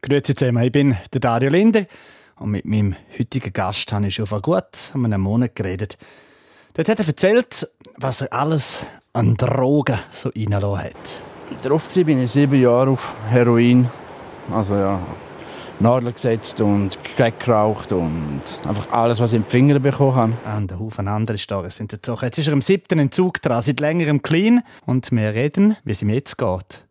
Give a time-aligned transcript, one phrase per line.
[0.00, 1.88] Grüezi zusammen, ich bin der Dario Linde
[2.36, 5.98] und mit meinem heutigen Gast habe ich schon vor gut einem Monat geredet.
[6.74, 11.22] Dort hat er erzählt, was er alles an Drogen so reingelassen hat.
[11.62, 13.90] Darauf bin ich sieben Jahre auf Heroin.
[14.52, 15.00] Also ja,
[15.80, 20.32] Nadeln gesetzt und geraucht und einfach alles, was ich in die Finger bekommen habe.
[20.58, 22.16] Und ein Haufen andere Storys sind dazu.
[22.22, 26.02] Jetzt ist er im siebten Entzug dran, seit längerem clean und wir reden, wie es
[26.02, 26.86] ihm jetzt geht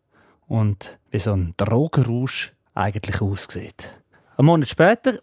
[0.46, 3.90] und wie so ein Drogenrausch eigentlich aussieht.
[4.36, 5.18] Ein Monat später,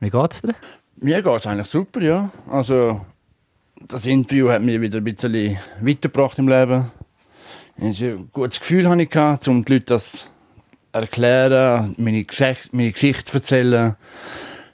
[0.00, 0.54] wie geht's dir?
[0.96, 2.30] Mir geht es eigentlich super, ja.
[2.50, 3.04] Also,
[3.86, 6.90] das Interview hat mich wieder ein bisschen weitergebracht im Leben.
[7.78, 10.28] Ein gutes Gefühl hatte ich, um die Leute das
[10.92, 13.96] erklären, meine Geschichte, meine Geschichte zu erzählen.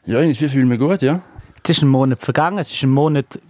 [0.06, 1.22] Ja, ich fühle mich gut, ja.
[1.64, 3.40] Es ist ein Monat vergangen, es ist ein Monat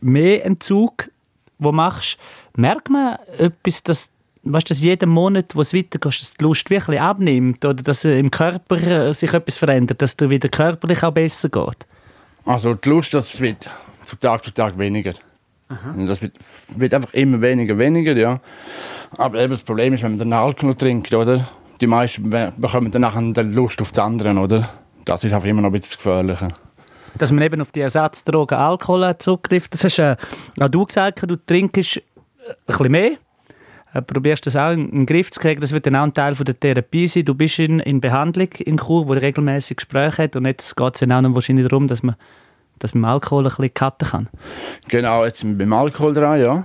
[0.00, 1.10] mehr Entzug,
[1.58, 2.18] den du machst.
[2.56, 4.10] Merkt man etwas, dass
[4.42, 8.30] weißt, dass jeden Monat, wo es weitergeht, dass die Lust wirklich abnimmt oder dass im
[8.30, 11.86] Körper äh, sich etwas verändert, dass dir wieder körperlich auch besser geht?
[12.44, 13.68] Also die Lust, das wird
[14.04, 15.12] von Tag zu Tag weniger.
[16.06, 16.32] Das wird,
[16.76, 18.40] wird, einfach immer weniger, weniger, ja.
[19.16, 21.48] Aber eben das Problem ist, wenn man den Alkohol trinkt, oder?
[21.80, 24.68] Die meisten bekommen dann nachher Lust auf das andere, oder?
[25.04, 26.48] Das ist einfach immer noch ein bisschen gefährlicher.
[27.16, 30.16] Dass man eben auf die Ersatzdrogen Alkohol zugreift, das hast äh,
[30.58, 32.02] auch du gesagt, du trinkst ein
[32.66, 33.16] bisschen mehr äh,
[34.06, 35.60] probierst das auch in, den Griff zu kriegen.
[35.60, 37.24] Das wird dann auch ein Teil von der Therapie sein.
[37.24, 40.94] Du bist in, in Behandlung in Kur, wo du regelmäßig Gespräche hat und jetzt geht
[40.94, 42.16] es dann auch noch wahrscheinlich darum, dass man
[42.80, 44.28] dass man Alkohol ein bisschen cutten kann.
[44.88, 46.64] Genau, jetzt sind wir beim Alkohol dran, ja.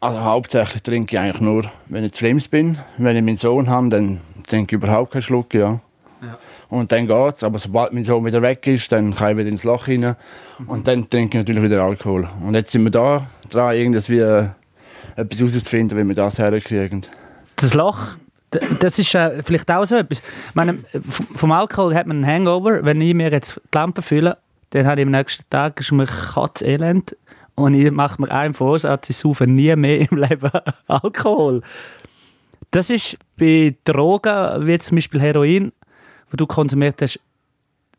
[0.00, 2.78] Also hauptsächlich trinke ich eigentlich nur, wenn ich zu Flems bin.
[2.96, 5.80] Wenn ich meinen Sohn habe, dann trinke ich überhaupt keinen Schluck, ja.
[6.22, 6.38] ja.
[6.68, 9.62] Und dann geht's, aber sobald mein Sohn wieder weg ist, dann kann ich wieder ins
[9.62, 10.16] Loch rein.
[10.66, 12.28] Und dann trinke ich natürlich wieder Alkohol.
[12.44, 14.48] Und jetzt sind wir da dran, irgendwie
[15.16, 17.06] etwas herauszufinden, wie wir das herkriegen.
[17.56, 18.16] Das Loch,
[18.80, 20.22] das ist äh, vielleicht auch so etwas.
[20.54, 20.78] Meine,
[21.36, 22.84] vom Alkohol hat man einen Hangover.
[22.84, 24.38] Wenn ich mir jetzt die Lampe fülle,
[24.70, 26.08] dann habe ich am nächsten Tag ist mir
[26.62, 27.16] elend
[27.54, 30.50] und ich mache mir einen Vorsatz, ich saufe nie mehr im Leben
[30.86, 31.62] Alkohol.
[32.70, 35.72] Das ist bei Drogen, wie zum Beispiel Heroin,
[36.30, 37.20] wo du konsumiert hast,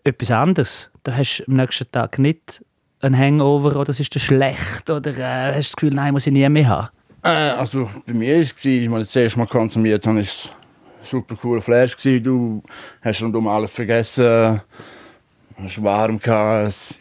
[0.03, 0.91] etwas anderes.
[1.03, 2.63] Da hast du am nächsten Tag nicht
[2.99, 6.33] einen Hangover oder es ist dir schlecht oder äh, hast das Gefühl, nein, muss ich
[6.33, 6.89] nie mehr haben.
[7.23, 11.35] Äh, also bei mir war es, ich das erste Mal konsumiert habe, es ein super
[11.35, 11.95] cooler Flash.
[11.95, 12.23] Gewesen.
[12.23, 12.63] Du
[13.01, 14.61] hast rundum alles vergessen,
[15.57, 16.97] hast warm gehabt,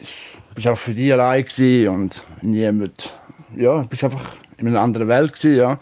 [0.49, 1.45] du bist auch für dich allein
[1.89, 3.13] und niemand,
[3.55, 5.79] ja, du bist einfach in einer anderen Welt gewesen, ja.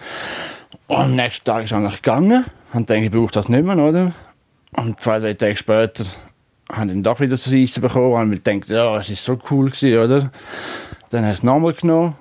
[0.88, 3.78] Und am nächsten Tag ist es eigentlich gegangen und denke, ich brauche das nicht mehr,
[3.78, 4.12] oder?
[4.76, 6.06] Und zwei, drei Tage später
[6.72, 9.38] habe ich dann doch wieder das Reisen bekommen, weil ich dachte, ja, es ist so
[9.52, 10.32] cool gewesen, oder?
[11.12, 12.16] Dann hast du es nochmal genommen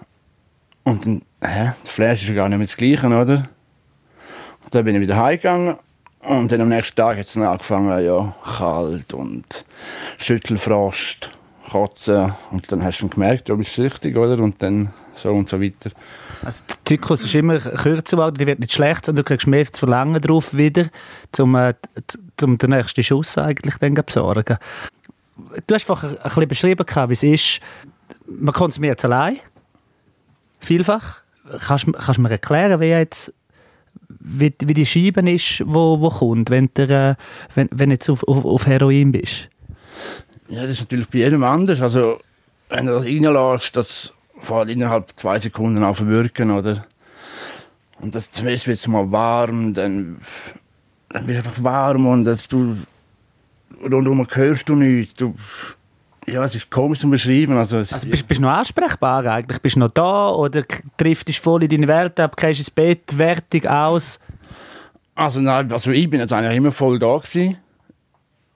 [0.84, 3.48] und dann hä, der Flash ist ja gar nicht mehr das Gleiche, oder?
[4.64, 5.76] Und dann bin ich wieder heimgegangen
[6.20, 9.64] und dann am nächsten Tag hat es dann angefangen, ja, kalt und
[10.18, 11.30] Schüttelfrost,
[11.70, 14.42] Kotzen und dann hast du gemerkt, du bist süchtig, oder?
[14.42, 15.91] Und dann so und so weiter.
[16.42, 19.66] Also der Zyklus ist immer kürzer geworden, die wird nicht schlecht, sondern du kriegst mehr
[19.66, 20.86] zu verlangen drauf wieder,
[21.38, 21.74] um, äh,
[22.42, 24.56] um den nächsten Schuss eigentlich dann zu besorgen.
[25.66, 27.60] Du hast vorher ein bisschen beschrieben, wie es ist,
[28.26, 29.38] man konsumiert es allein,
[30.60, 31.21] vielfach.
[31.66, 33.32] Kannst du mir erklären, wie jetzt
[34.09, 37.15] wie, wie die Scheibe ist, wo, wo kommt, wenn du äh,
[37.54, 39.48] wenn, wenn jetzt auf, auf, auf Heroin bist?
[40.48, 41.81] Ja, das ist natürlich bei jedem anders.
[41.81, 42.21] Also,
[42.69, 46.87] wenn du das reinlässt, das fällt innerhalb zwei Sekunden auf wirken, oder?
[48.00, 50.21] Und das zuerst wird es mal warm, dann,
[51.09, 52.77] dann wird es einfach warm und das, du
[53.82, 55.15] rundum hörst du nichts.
[55.15, 55.34] Du,
[56.26, 57.56] ja, es ist komisch zu beschreiben.
[57.56, 59.60] Also, also bist, bist du noch ansprechbar eigentlich?
[59.60, 60.62] Bist du noch da oder
[60.97, 64.20] trifft dich voll in deine Welt ab, gehst ins Bett, fertig, aus?
[65.14, 67.56] Also nein, also ich bin jetzt eigentlich immer voll da gewesen.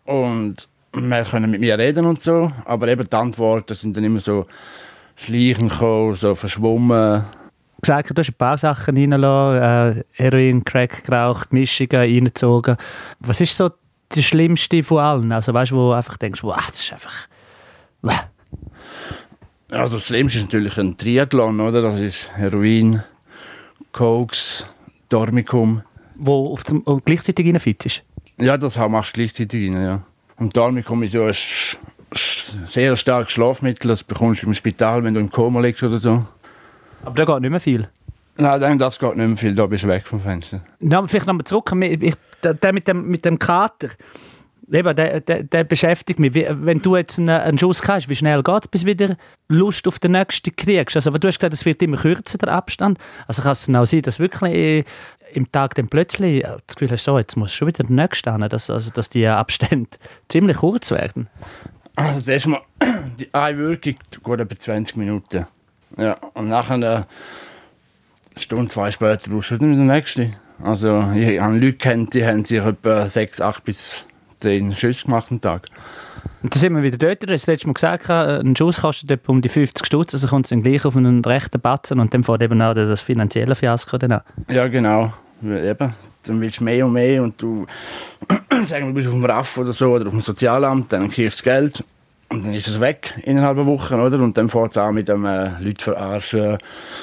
[0.04, 4.20] und wir können mit mir reden und so, aber eben die Antworten sind dann immer
[4.20, 4.46] so
[5.16, 7.24] schleichen gekommen, so verschwommen.
[7.80, 12.76] Gesagt, du hast ein paar Sachen reingelassen, äh, Heroin, Crack geraucht, Mischungen reingezogen.
[13.18, 13.70] Was ist so
[14.10, 15.32] das Schlimmste von allen?
[15.32, 17.26] Also weißt du, wo du einfach denkst, wow, das ist einfach
[19.70, 21.82] also das Schlimmste ist natürlich ein Triathlon, oder?
[21.82, 23.02] Das ist Heroin,
[23.92, 24.66] Koks,
[25.08, 25.82] Dormicum.
[26.16, 28.02] Wo auf dem, gleichzeitig rein fit ist?
[28.38, 30.02] Ja, das machst du gleichzeitig rein, ja.
[30.36, 31.34] Und Dormicum ist ja ein
[32.66, 36.24] sehr starkes Schlafmittel, das bekommst du im Spital, wenn du im Koma liegst oder so.
[37.04, 37.88] Aber da geht nicht mehr viel?
[38.36, 40.60] Nein, das geht nicht mehr viel, da bist du weg vom Fenster.
[40.80, 43.90] Ja, vielleicht nochmal zurück, ich, der mit dem, mit dem Kater.
[44.70, 46.34] Eben, der, der, der, beschäftigt mich.
[46.34, 49.16] Wie, wenn du jetzt einen, einen Schuss hast, wie schnell geht es, bis du wieder
[49.48, 50.96] Lust auf den nächsten kriegst?
[50.96, 52.98] Also, du hast gesagt, es wird immer kürzer, der Abstand.
[53.26, 54.84] Also kann es auch sein, dass wirklich
[55.34, 58.46] im Tag dann plötzlich das Gefühl hast, so, jetzt muss schon wieder der Nächste hin,
[58.48, 59.90] dass, also, dass die Abstände
[60.28, 61.28] ziemlich kurz werden?
[61.96, 62.62] Also das erste Mal,
[63.18, 63.94] die eine Wirkung
[64.24, 65.46] geht etwa 20 Minuten.
[65.96, 67.06] Ja, und nachher eine
[68.36, 70.34] Stunde, zwei später brauchst du wieder den nächsten.
[70.62, 74.06] Also ich habe Leute kennt, die haben sich etwa 6, 8 bis
[74.44, 75.68] 10 Schüsse gemacht am Tag.
[76.42, 77.22] Und da sind wir wieder dort.
[77.22, 80.28] Du hast das letzte Mal gesagt, ein Schuss kostet etwa um die 50 Stutz, also
[80.28, 83.54] kommt es dann gleich auf einen rechten Batzen und dann fährt eben auch das finanzielle
[83.54, 84.20] Fiasko dann an.
[84.50, 85.12] Ja, genau.
[85.42, 87.66] Eben, dann willst du mehr und mehr und du
[88.68, 91.42] sagen wir, bist auf dem RAF oder so oder auf dem Sozialamt, dann kriegst du
[91.42, 91.84] das Geld
[92.28, 94.18] und dann ist es weg innerhalb einer Woche, oder?
[94.18, 96.58] Und dann fährt es auch mit dem äh, Leute verarschen,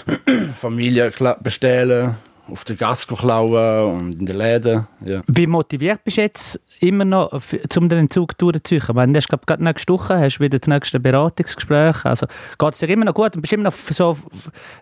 [0.55, 1.11] Familie
[1.41, 2.15] bestehlen,
[2.49, 4.87] auf der Gas klauen und in den Läden.
[5.05, 5.21] Ja.
[5.27, 7.31] Wie motiviert bist du jetzt immer noch,
[7.77, 8.81] um den Entzug durchzuziehen?
[8.87, 12.05] Ich meine, du hast gerade nächste Woche hast wieder das nächste Beratungsgespräch.
[12.05, 12.27] Also
[12.57, 14.17] geht es dir immer noch gut und bist immer noch so...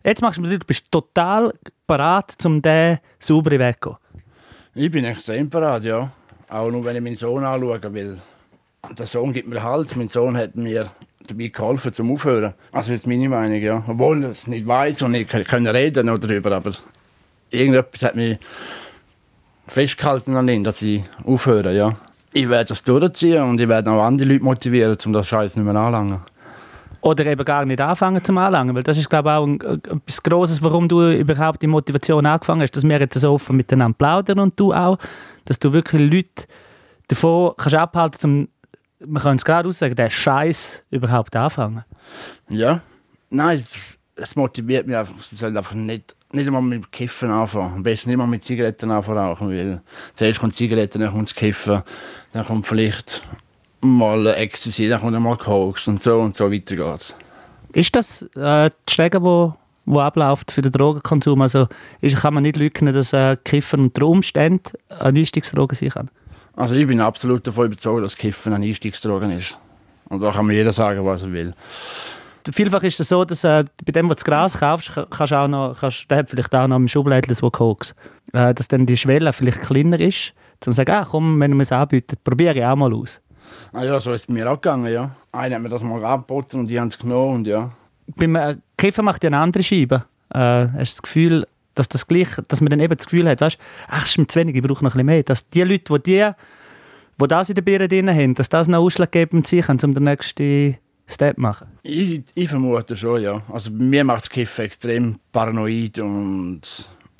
[0.03, 1.53] Jetzt machst du du bist total
[1.85, 3.99] parat, um den sauber wegzugehen.
[4.75, 6.11] Ich bin extrem parat, ja.
[6.47, 8.17] Auch nur, wenn ich meinen Sohn anschaue, weil
[8.97, 9.95] der Sohn gibt mir Halt.
[9.95, 10.87] Mein Sohn hat mir
[11.27, 12.53] dabei geholfen zum Aufhören.
[12.71, 13.83] Also jetzt meine Meinung, ja.
[13.87, 16.73] Obwohl er es nicht weiß und ich kann reden darüber, aber
[17.49, 18.37] irgendetwas hat mich
[19.67, 21.93] festgehalten an ihn, dass ich aufhöre, ja.
[22.33, 25.65] Ich werde das durchziehen und ich werde auch andere Leute motivieren, um das Scheiß nicht
[25.65, 26.21] mehr anzulangen.
[27.01, 30.21] Oder eben gar nicht anfangen zum Anlangen, weil das ist, glaube ich, auch ein, etwas
[30.21, 34.39] Grosses, warum du überhaupt die Motivation angefangen hast, dass wir jetzt so offen miteinander plaudern
[34.39, 34.97] und du auch,
[35.45, 36.47] dass du wirklich Leute
[37.07, 38.47] davon kannst abhalten zum
[39.05, 41.85] man kann es gerade aussagen, der Scheiß überhaupt anfangen.
[42.49, 42.81] Ja,
[43.29, 47.75] nein, es, es motiviert mich einfach, sie sollen einfach nicht nicht einmal mit Kiffen anfangen.
[47.75, 49.81] Am besten nicht mal mit Zigaretten anfangen, weil
[50.13, 51.81] zuerst kommt Zigaretten, dann kommt das Kiffen,
[52.33, 53.23] dann kommt vielleicht
[53.81, 57.15] mal Ecstasy, dann kommt mal Koks und so und so weiter geht's.
[57.73, 59.55] Ist das äh, die Schläge, wo,
[59.85, 61.41] wo abläuft für den Drogenkonsum?
[61.41, 61.67] Also
[62.01, 66.11] ist, kann man nicht leugnen, dass äh, Kiffen unter Umständen eine Einstiegsdroge sein kann?
[66.55, 69.57] Also ich bin absolut davon überzeugt, dass Kiffen eine Einstiegsdroge ist.
[70.09, 71.53] Und da kann mir jeder sagen, was er will
[72.51, 75.47] vielfach ist es so, dass äh, bei dem, was du das Gras kaufst, kannst auch
[75.47, 77.95] noch, kannst, der hat vielleicht auch noch im Schublädchen so Koks.
[78.33, 80.33] Äh, dass dann die Schwelle vielleicht kleiner ist,
[80.65, 83.21] um zu sagen, ah, komm, wenn du mir es anbietet, probiere ich auch mal aus.
[83.73, 85.11] Ah ja, so ist es mir auch gegangen, ja.
[85.31, 87.71] Einer hat mir das mal angeboten und die haben es genommen und ja.
[88.15, 90.05] Beim äh, Kiffen macht ja eine andere Scheibe.
[90.33, 93.41] Äh, hast du das Gefühl, dass, das gleich, dass man dann eben das Gefühl hat,
[93.41, 93.57] weißt,
[93.87, 95.23] ach, es ist mir zu wenig, ich brauche noch ein bisschen mehr.
[95.23, 96.29] Dass die Leute, die, die,
[97.21, 100.03] die das in der Birne drin haben, dass das noch ausschlaggebend sein kann, um den
[100.03, 100.77] nächsten
[101.09, 101.67] Step machen?
[101.83, 103.41] Ich, ich vermute schon, ja.
[103.51, 106.61] Also mir macht das Kiffen extrem paranoid und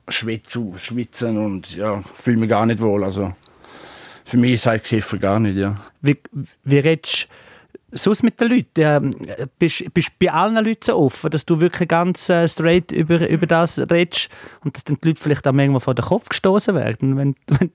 [0.07, 3.03] schwitzen, schwitzen und ja, fühle mich gar nicht wohl.
[3.03, 3.33] Also
[4.25, 5.75] für mich ist halt Kiffen gar nicht, ja.
[6.01, 6.17] Wie,
[6.63, 7.27] wie redest
[7.91, 8.69] du sonst mit den Leuten?
[8.77, 9.89] Ähm, bist du
[10.19, 14.29] bei allen Leuten so offen, dass du wirklich ganz äh, straight über, über das redest
[14.63, 17.71] und dass dann die Leute vielleicht auch irgendwann vor den Kopf gestoßen werden, wenn, wenn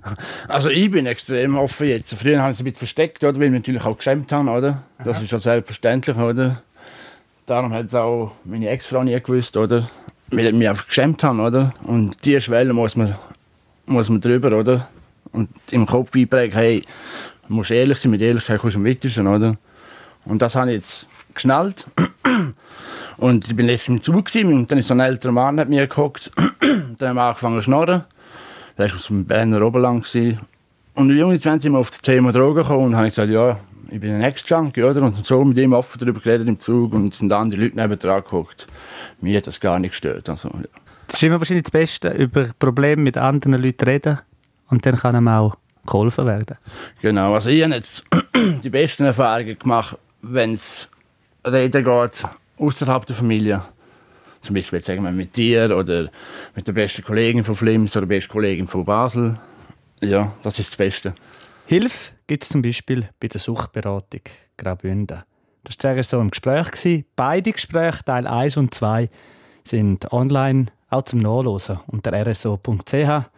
[0.48, 2.14] also ich bin extrem offen jetzt.
[2.14, 3.34] Früher haben sie ein bisschen versteckt, oder?
[3.34, 4.82] weil wir natürlich auch geschämt haben, oder?
[5.04, 5.24] Das Aha.
[5.24, 6.62] ist ja selbstverständlich, oder?
[7.46, 9.88] Darum hat es auch meine Ex-Frau nie gewusst, oder?
[10.28, 11.74] Weil wir einfach geschämt haben, oder?
[11.84, 13.14] Und diese Schwelle muss man,
[13.86, 14.88] muss man drüber, oder?
[15.32, 16.84] Und im Kopf einprägen, hey,
[17.48, 19.56] du musst ehrlich sein, mit Ehrlichkeit kommst du am weitesten, oder?
[20.24, 21.86] Und das habe ich jetzt geschnallt.
[23.16, 25.86] Und ich bin letztens im Zug und dann ist so ein älterer Mann hat mir
[25.86, 26.30] geguckt.
[26.98, 28.04] dann haben wir angefangen zu schnurren.
[28.78, 30.04] Der war aus dem Berner Oberland.
[30.04, 30.40] Gewesen.
[30.94, 33.58] Und irgendwann sind wir auf das Thema Drogen gekommen und habe gesagt, ja,
[33.90, 35.02] ich bin ein Ex-Junkie, oder?
[35.02, 37.98] Und so mit ihm offen darüber geredet im Zug und sind dann die Leute neben
[37.98, 38.66] dran geguckt.
[39.20, 40.28] Mir hat das gar nicht gestört.
[40.28, 40.68] Also, ja.
[41.06, 44.18] Das ist immer wahrscheinlich das Beste, über Probleme mit anderen Leuten reden
[44.68, 46.56] und dann kann einem auch geholfen werden.
[47.00, 48.04] Genau, also ich habe jetzt
[48.64, 50.88] die besten Erfahrungen gemacht, wenn es
[51.46, 52.24] reden geht,
[52.58, 53.62] außerhalb der Familie.
[54.42, 56.10] Zum Beispiel jetzt sagen wir mit dir oder
[56.54, 59.38] mit der besten Kollegin von Flims oder der besten Kollegin von Basel.
[60.00, 61.14] Ja, das ist das Beste.
[61.66, 64.22] Hilfe gibt es zum Beispiel bei der Suchtberatung
[64.56, 65.22] Graubünden.
[65.62, 67.04] Das war so im Gespräch.
[67.14, 69.08] Beide Gespräche, Teil 1 und 2,
[69.64, 73.30] sind online auch zum Nachlesen unter rso.ch.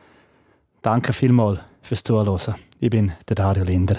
[0.80, 2.54] Danke vielmals fürs Zuhören.
[2.80, 3.96] Ich bin der Dario Linder.